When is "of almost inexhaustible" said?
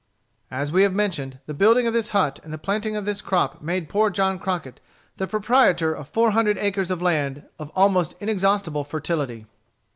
7.59-8.83